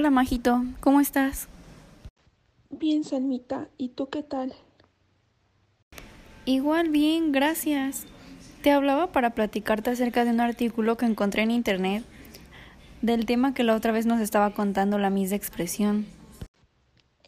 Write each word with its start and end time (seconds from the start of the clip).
Hola, 0.00 0.08
Majito, 0.08 0.64
¿cómo 0.80 0.98
estás? 0.98 1.46
Bien, 2.70 3.04
Salmita, 3.04 3.68
¿y 3.76 3.90
tú 3.90 4.08
qué 4.08 4.22
tal? 4.22 4.54
Igual 6.46 6.88
bien, 6.88 7.32
gracias. 7.32 8.06
Te 8.62 8.70
hablaba 8.70 9.12
para 9.12 9.34
platicarte 9.34 9.90
acerca 9.90 10.24
de 10.24 10.30
un 10.30 10.40
artículo 10.40 10.96
que 10.96 11.04
encontré 11.04 11.42
en 11.42 11.50
internet 11.50 12.02
del 13.02 13.26
tema 13.26 13.52
que 13.52 13.62
la 13.62 13.76
otra 13.76 13.92
vez 13.92 14.06
nos 14.06 14.22
estaba 14.22 14.54
contando 14.54 14.96
la 14.96 15.10
Miss 15.10 15.28
de 15.28 15.36
Expresión. 15.36 16.06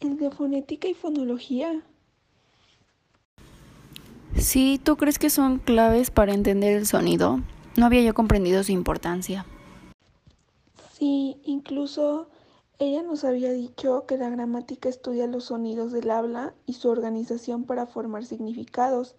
¿El 0.01 0.17
de 0.17 0.31
fonética 0.31 0.87
y 0.87 0.95
fonología? 0.95 1.83
Sí, 4.35 4.81
¿tú 4.83 4.97
crees 4.97 5.19
que 5.19 5.29
son 5.29 5.59
claves 5.59 6.09
para 6.09 6.33
entender 6.33 6.75
el 6.75 6.87
sonido? 6.87 7.39
No 7.77 7.85
había 7.85 8.01
yo 8.01 8.15
comprendido 8.15 8.63
su 8.63 8.71
importancia. 8.71 9.45
Sí, 10.97 11.37
incluso 11.43 12.29
ella 12.83 13.01
nos 13.01 13.23
había 13.23 13.51
dicho 13.51 14.05
que 14.05 14.17
la 14.17 14.29
gramática 14.29 14.89
estudia 14.89 15.25
los 15.27 15.45
sonidos 15.45 15.91
del 15.91 16.11
habla 16.11 16.53
y 16.65 16.73
su 16.73 16.89
organización 16.89 17.63
para 17.63 17.85
formar 17.85 18.25
significados, 18.25 19.15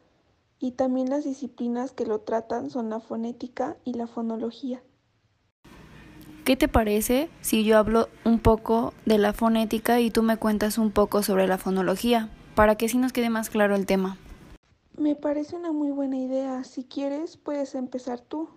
y 0.60 0.72
también 0.72 1.10
las 1.10 1.24
disciplinas 1.24 1.92
que 1.92 2.06
lo 2.06 2.20
tratan 2.20 2.70
son 2.70 2.91
la 2.91 3.00
fonética 3.00 3.77
y 3.84 3.95
la 3.95 4.06
fonología. 4.06 4.82
¿Qué 6.45 6.56
te 6.56 6.69
parece 6.69 7.30
si 7.41 7.64
yo 7.64 7.78
hablo 7.78 8.08
un 8.24 8.38
poco 8.38 8.92
de 9.06 9.16
la 9.16 9.32
fonética 9.32 10.00
y 10.00 10.10
tú 10.10 10.22
me 10.22 10.36
cuentas 10.36 10.77
un 10.77 10.91
poco 10.91 11.22
sobre 11.22 11.46
la 11.46 11.56
fonología, 11.56 12.28
para 12.55 12.77
que 12.77 12.86
así 12.86 12.98
nos 12.98 13.12
quede 13.12 13.30
más 13.30 13.48
claro 13.48 13.74
el 13.74 13.86
tema? 13.86 14.19
Me 14.98 15.16
parece 15.16 15.56
una 15.56 15.72
muy 15.72 15.91
buena 15.91 16.19
idea. 16.19 16.62
Si 16.64 16.84
quieres, 16.84 17.38
puedes 17.38 17.74
empezar 17.74 18.20
tú. 18.20 18.48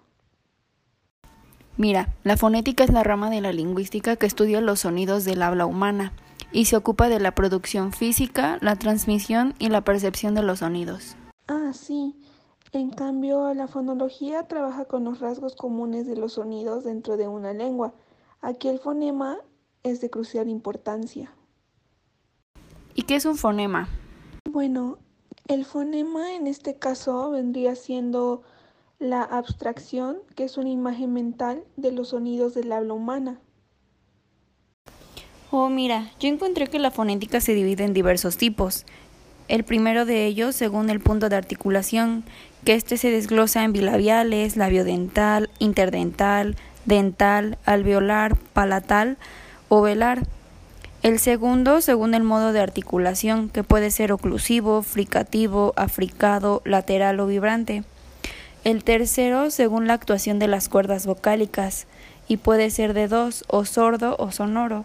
Mira, 1.77 2.12
la 2.23 2.38
fonética 2.38 2.84
es 2.84 2.91
la 2.91 3.04
rama 3.04 3.29
de 3.29 3.40
la 3.40 3.54
lingüística 3.54 4.15
que 4.15 4.26
estudia 4.26 4.62
los 4.62 4.79
sonidos 4.79 5.26
del 5.26 5.43
habla 5.43 5.68
humana 5.68 6.12
y 6.51 6.65
se 6.65 6.76
ocupa 6.76 7.07
de 7.07 7.20
la 7.20 7.35
producción 7.35 7.93
física, 7.93 8.57
la 8.62 8.76
transmisión 8.77 9.54
y 9.60 9.70
la 9.70 9.82
percepción 9.82 10.34
de 10.34 10.41
los 10.41 10.60
sonidos. 10.60 11.16
Ah, 11.48 11.71
sí. 11.74 12.16
En 12.71 12.90
cambio, 12.90 13.54
la 13.54 13.68
fonología 13.68 14.48
trabaja 14.48 14.85
con 14.85 15.04
los 15.04 15.20
rasgos 15.20 15.55
comunes 15.55 16.07
de 16.07 16.18
los 16.18 16.34
sonidos 16.34 16.84
dentro 16.84 17.16
de 17.16 17.27
una 17.27 17.54
lengua. 17.54 17.94
Aquí 18.41 18.70
el 18.70 18.79
fonema 18.79 19.38
es 19.84 20.01
de 20.01 20.10
crucial 20.10 20.49
importancia. 20.49 21.32
¿Y 22.96 23.04
qué 23.04 23.16
es 23.16 23.26
un 23.26 23.38
fonema? 23.38 23.88
Bueno, 24.49 24.98
el 25.48 25.63
fonema 25.63 26.34
en 26.34 26.48
este 26.48 26.76
caso 26.77 27.29
vendría 27.29 27.76
siendo 27.76 28.41
la 28.99 29.21
abstracción, 29.21 30.17
que 30.35 30.43
es 30.43 30.57
una 30.57 30.70
imagen 30.70 31.13
mental 31.13 31.63
de 31.76 31.91
los 31.91 32.09
sonidos 32.09 32.55
del 32.55 32.71
habla 32.71 32.93
humana. 32.93 33.39
Oh, 35.51 35.70
mira, 35.70 36.12
yo 36.20 36.27
encontré 36.29 36.67
que 36.67 36.79
la 36.79 36.91
fonética 36.91 37.39
se 37.39 37.54
divide 37.54 37.84
en 37.84 37.93
diversos 37.93 38.37
tipos. 38.37 38.85
El 39.48 39.63
primero 39.63 40.05
de 40.05 40.26
ellos, 40.26 40.55
según 40.55 40.89
el 40.89 40.99
punto 40.99 41.29
de 41.29 41.35
articulación, 41.35 42.23
que 42.65 42.73
éste 42.73 42.98
se 42.98 43.12
desglosa 43.12 43.63
en 43.63 43.71
bilabiales, 43.71 44.57
labiodental, 44.57 45.49
interdental, 45.59 46.57
dental, 46.85 47.57
alveolar, 47.65 48.35
palatal 48.35 49.17
o 49.70 49.82
velar. 49.82 50.23
El 51.04 51.20
segundo, 51.20 51.82
según 51.82 52.13
el 52.13 52.23
modo 52.23 52.51
de 52.51 52.59
articulación, 52.59 53.49
que 53.49 53.63
puede 53.63 53.91
ser 53.91 54.11
oclusivo, 54.11 54.82
fricativo, 54.82 55.73
africado, 55.77 56.61
lateral 56.65 57.20
o 57.20 57.27
vibrante. 57.27 57.84
El 58.68 58.84
tercero, 58.84 59.49
según 59.49 59.87
la 59.87 59.93
actuación 59.93 60.40
de 60.40 60.49
las 60.49 60.68
cuerdas 60.68 61.07
vocálicas, 61.07 61.87
y 62.27 62.35
puede 62.35 62.70
ser 62.70 62.93
de 62.93 63.07
dos, 63.07 63.46
o 63.48 63.63
sordo 63.63 64.18
o 64.19 64.29
sonoro. 64.31 64.84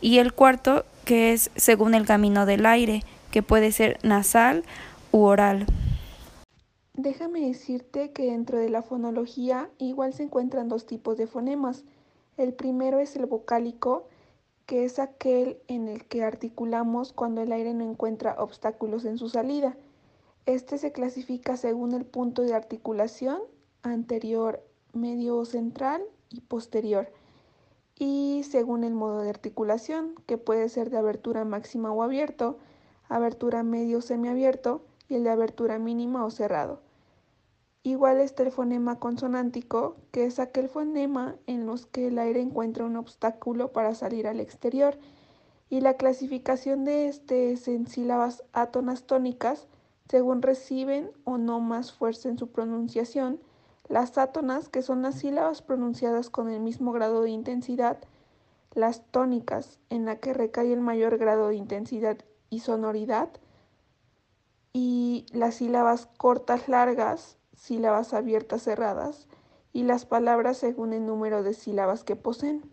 Y 0.00 0.18
el 0.18 0.32
cuarto, 0.32 0.84
que 1.04 1.32
es 1.32 1.50
según 1.56 1.96
el 1.96 2.06
camino 2.06 2.46
del 2.46 2.64
aire, 2.66 3.02
que 3.32 3.42
puede 3.42 3.72
ser 3.72 3.98
nasal 4.04 4.62
u 5.10 5.24
oral. 5.24 5.66
Déjame 6.94 7.40
decirte 7.40 8.12
que 8.12 8.30
dentro 8.30 8.58
de 8.58 8.70
la 8.70 8.82
fonología 8.84 9.70
igual 9.78 10.12
se 10.12 10.22
encuentran 10.22 10.68
dos 10.68 10.86
tipos 10.86 11.16
de 11.16 11.26
fonemas. 11.26 11.82
El 12.36 12.52
primero 12.52 13.00
es 13.00 13.16
el 13.16 13.26
vocálico, 13.26 14.06
que 14.66 14.84
es 14.84 15.00
aquel 15.00 15.58
en 15.66 15.88
el 15.88 16.04
que 16.04 16.22
articulamos 16.22 17.12
cuando 17.12 17.42
el 17.42 17.50
aire 17.50 17.74
no 17.74 17.90
encuentra 17.90 18.36
obstáculos 18.38 19.04
en 19.04 19.18
su 19.18 19.28
salida. 19.28 19.76
Este 20.46 20.78
se 20.78 20.92
clasifica 20.92 21.56
según 21.56 21.92
el 21.92 22.04
punto 22.04 22.42
de 22.42 22.54
articulación 22.54 23.40
anterior, 23.82 24.62
medio 24.92 25.44
central 25.44 26.02
y 26.30 26.40
posterior, 26.40 27.12
y 27.98 28.44
según 28.48 28.84
el 28.84 28.94
modo 28.94 29.22
de 29.22 29.30
articulación, 29.30 30.14
que 30.26 30.38
puede 30.38 30.68
ser 30.68 30.90
de 30.90 30.98
abertura 30.98 31.44
máxima 31.44 31.90
o 31.90 32.02
abierto, 32.04 32.58
abertura 33.08 33.64
medio 33.64 33.98
o 33.98 34.02
semiabierto 34.02 34.84
y 35.08 35.16
el 35.16 35.24
de 35.24 35.30
abertura 35.30 35.80
mínima 35.80 36.24
o 36.24 36.30
cerrado. 36.30 36.80
Igual 37.82 38.20
está 38.20 38.44
el 38.44 38.52
fonema 38.52 39.00
consonántico, 39.00 39.96
que 40.12 40.26
es 40.26 40.38
aquel 40.38 40.68
fonema 40.68 41.36
en 41.46 41.66
los 41.66 41.86
que 41.86 42.06
el 42.06 42.18
aire 42.20 42.40
encuentra 42.40 42.84
un 42.84 42.96
obstáculo 42.96 43.72
para 43.72 43.96
salir 43.96 44.28
al 44.28 44.38
exterior, 44.38 44.96
y 45.70 45.80
la 45.80 45.94
clasificación 45.94 46.84
de 46.84 47.08
este 47.08 47.50
es 47.50 47.66
en 47.66 47.88
sílabas 47.88 48.44
átonas 48.52 49.04
tónicas, 49.04 49.66
según 50.08 50.42
reciben 50.42 51.10
o 51.24 51.38
no 51.38 51.60
más 51.60 51.92
fuerza 51.92 52.28
en 52.28 52.38
su 52.38 52.48
pronunciación, 52.48 53.40
las 53.88 54.18
átonas, 54.18 54.68
que 54.68 54.82
son 54.82 55.02
las 55.02 55.16
sílabas 55.16 55.62
pronunciadas 55.62 56.30
con 56.30 56.50
el 56.50 56.60
mismo 56.60 56.92
grado 56.92 57.22
de 57.22 57.30
intensidad, 57.30 57.98
las 58.74 59.06
tónicas, 59.10 59.78
en 59.90 60.04
la 60.04 60.16
que 60.16 60.34
recae 60.34 60.72
el 60.72 60.80
mayor 60.80 61.18
grado 61.18 61.48
de 61.48 61.56
intensidad 61.56 62.18
y 62.50 62.60
sonoridad, 62.60 63.30
y 64.72 65.24
las 65.32 65.54
sílabas 65.56 66.06
cortas 66.18 66.68
largas, 66.68 67.38
sílabas 67.56 68.12
abiertas 68.12 68.62
cerradas 68.62 69.26
y 69.72 69.84
las 69.84 70.04
palabras 70.04 70.58
según 70.58 70.92
el 70.92 71.06
número 71.06 71.42
de 71.42 71.54
sílabas 71.54 72.04
que 72.04 72.16
poseen. 72.16 72.70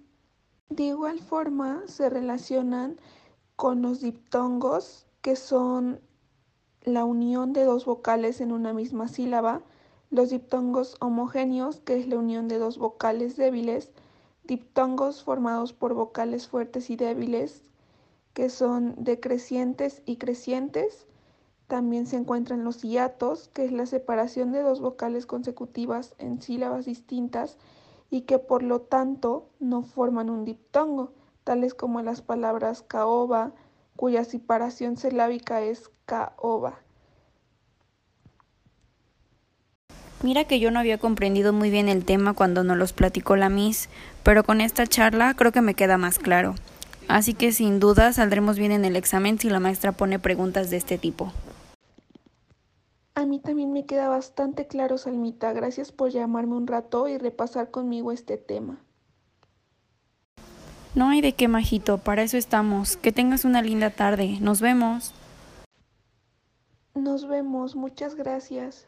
De 0.69 0.83
igual 0.83 1.19
forma 1.19 1.83
se 1.85 2.09
relacionan 2.09 2.99
con 3.55 3.81
los 3.81 4.01
diptongos, 4.01 5.05
que 5.21 5.35
son 5.35 6.01
la 6.83 7.05
unión 7.05 7.53
de 7.53 7.63
dos 7.63 7.85
vocales 7.85 8.41
en 8.41 8.51
una 8.51 8.73
misma 8.73 9.07
sílaba, 9.07 9.61
los 10.09 10.29
diptongos 10.29 10.97
homogéneos, 10.99 11.79
que 11.79 11.95
es 11.97 12.07
la 12.07 12.17
unión 12.17 12.47
de 12.47 12.59
dos 12.59 12.77
vocales 12.77 13.37
débiles, 13.37 13.91
diptongos 14.43 15.23
formados 15.23 15.73
por 15.73 15.93
vocales 15.93 16.47
fuertes 16.47 16.89
y 16.89 16.95
débiles, 16.95 17.63
que 18.33 18.49
son 18.49 18.95
decrecientes 18.97 20.01
y 20.05 20.17
crecientes, 20.17 21.07
también 21.67 22.05
se 22.05 22.17
encuentran 22.17 22.63
los 22.63 22.81
hiatos, 22.81 23.47
que 23.47 23.65
es 23.65 23.71
la 23.71 23.85
separación 23.85 24.51
de 24.51 24.61
dos 24.61 24.81
vocales 24.81 25.25
consecutivas 25.25 26.13
en 26.17 26.41
sílabas 26.41 26.85
distintas 26.85 27.57
y 28.09 28.21
que 28.21 28.37
por 28.37 28.61
lo 28.61 28.81
tanto 28.81 29.47
no 29.59 29.81
forman 29.83 30.29
un 30.29 30.43
diptongo, 30.45 31.13
tales 31.43 31.73
como 31.73 32.01
las 32.01 32.21
palabras 32.21 32.83
caoba, 32.83 33.53
cuya 33.95 34.23
separación 34.23 34.97
silábica 34.97 35.61
es 35.61 35.89
caoba. 36.05 36.79
Mira 40.23 40.45
que 40.45 40.59
yo 40.59 40.71
no 40.71 40.79
había 40.79 40.97
comprendido 40.97 41.51
muy 41.51 41.69
bien 41.69 41.89
el 41.89 42.05
tema 42.05 42.33
cuando 42.33 42.63
nos 42.63 42.77
los 42.77 42.93
platicó 42.93 43.35
la 43.35 43.49
Miss, 43.49 43.89
pero 44.23 44.45
con 44.45 44.61
esta 44.61 44.87
charla 44.87 45.33
creo 45.33 45.51
que 45.51 45.61
me 45.61 45.73
queda 45.73 45.97
más 45.97 46.17
claro. 46.17 46.55
Así 47.09 47.33
que 47.33 47.51
sin 47.51 47.81
duda 47.81 48.13
saldremos 48.13 48.57
bien 48.57 48.71
en 48.71 48.85
el 48.85 48.95
examen 48.95 49.37
si 49.37 49.49
la 49.49 49.59
maestra 49.59 49.91
pone 49.91 50.19
preguntas 50.19 50.69
de 50.69 50.77
este 50.77 50.97
tipo. 50.97 51.33
A 53.15 53.25
mí 53.25 53.39
también 53.39 53.73
me 53.73 53.85
queda 53.85 54.07
bastante 54.07 54.65
claro, 54.65 54.97
Salmita. 54.97 55.53
Gracias 55.53 55.91
por 55.91 56.09
llamarme 56.09 56.55
un 56.55 56.67
rato 56.67 57.07
y 57.07 57.17
repasar 57.17 57.69
conmigo 57.69 58.11
este 58.11 58.37
tema. 58.37 58.79
No 60.95 61.09
hay 61.09 61.21
de 61.21 61.33
qué, 61.33 61.47
Majito, 61.47 61.97
para 61.97 62.21
eso 62.21 62.37
estamos. 62.37 62.97
Que 62.97 63.11
tengas 63.11 63.45
una 63.45 63.61
linda 63.61 63.89
tarde. 63.89 64.37
Nos 64.41 64.61
vemos. 64.61 65.13
Nos 66.93 67.27
vemos, 67.27 67.75
muchas 67.75 68.13
gracias. 68.13 68.85